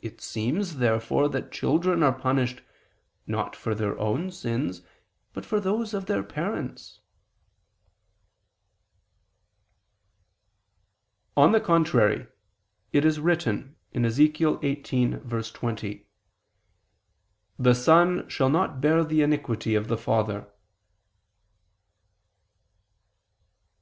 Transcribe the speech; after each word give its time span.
It 0.00 0.22
seems, 0.22 0.76
therefore, 0.78 1.28
that 1.28 1.52
children 1.52 2.02
are 2.02 2.14
punished, 2.18 2.62
not 3.26 3.54
for 3.54 3.74
their 3.74 3.94
own 3.98 4.30
sins, 4.32 4.80
but 5.34 5.44
for 5.44 5.60
those 5.60 5.92
of 5.92 6.06
their 6.06 6.22
parents. 6.22 7.00
On 11.36 11.52
the 11.52 11.60
contrary, 11.60 12.26
It 12.94 13.04
is 13.04 13.20
written 13.20 13.76
(Ezech. 13.94 14.38
18:20): 14.38 16.04
"The 17.58 17.74
son 17.74 18.26
shall 18.26 18.48
not 18.48 18.80
bear 18.80 19.04
the 19.04 19.20
iniquity 19.20 19.74
of 19.74 19.88
the 19.88 19.98
father." 19.98 20.48